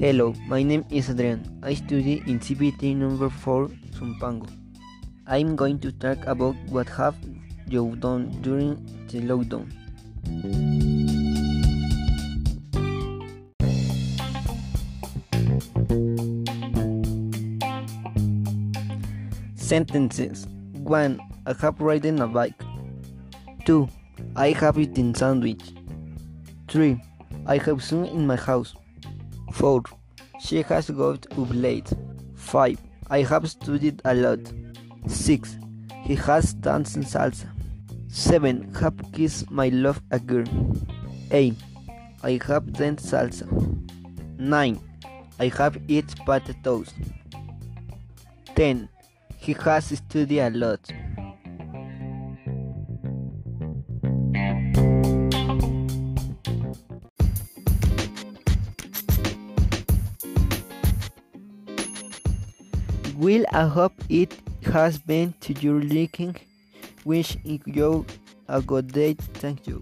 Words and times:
Hello, 0.00 0.32
my 0.46 0.62
name 0.62 0.84
is 0.90 1.10
Adrian. 1.10 1.58
I 1.60 1.74
study 1.74 2.22
in 2.28 2.38
CBT 2.38 2.94
number 2.94 3.28
4, 3.28 3.66
Zumpango. 3.90 4.48
I'm 5.26 5.56
going 5.56 5.80
to 5.80 5.90
talk 5.90 6.24
about 6.24 6.54
what 6.68 6.88
have 6.90 7.16
you 7.66 7.96
done 7.96 8.30
during 8.40 8.76
the 9.08 9.18
lockdown. 9.22 9.66
Sentences 19.56 20.46
1. 20.74 21.18
I 21.44 21.54
have 21.60 21.80
ridden 21.80 22.22
a 22.22 22.28
bike. 22.28 22.62
2. 23.64 23.88
I 24.36 24.52
have 24.52 24.78
eaten 24.78 25.12
sandwich. 25.12 25.72
3. 26.68 27.00
I 27.46 27.58
have 27.58 27.82
sung 27.82 28.06
in 28.06 28.28
my 28.28 28.36
house. 28.36 28.76
4. 29.52 29.82
She 30.40 30.62
has 30.62 30.90
got 30.90 31.26
up 31.38 31.48
late. 31.50 31.92
5. 32.36 32.78
I 33.10 33.22
have 33.22 33.50
studied 33.50 34.00
a 34.04 34.14
lot. 34.14 34.40
6. 35.06 35.56
He 36.04 36.14
has 36.14 36.54
danced 36.54 36.96
salsa. 37.00 37.48
7. 38.08 38.74
Have 38.74 39.00
kissed 39.12 39.50
my 39.50 39.68
love 39.68 40.00
a 40.10 40.18
girl. 40.18 40.46
8. 41.30 41.54
I 42.22 42.40
have 42.46 42.72
danced 42.72 43.06
salsa. 43.06 43.46
9. 44.38 44.80
I 45.40 45.48
have 45.48 45.78
eaten 45.88 46.24
potatoes. 46.24 46.92
10. 48.54 48.88
He 49.38 49.52
has 49.54 49.86
studied 49.86 50.38
a 50.40 50.50
lot. 50.50 50.80
Will 63.18 63.44
I 63.52 63.66
hope 63.66 63.94
it 64.08 64.32
has 64.62 64.96
been 64.96 65.34
to 65.40 65.52
your 65.54 65.82
liking. 65.82 66.36
Wish 67.04 67.36
you 67.44 68.06
a 68.46 68.62
good 68.62 68.92
day. 68.92 69.14
Thank 69.14 69.66
you. 69.66 69.80